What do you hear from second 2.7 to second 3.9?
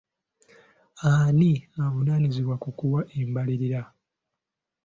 kuwa embalirira?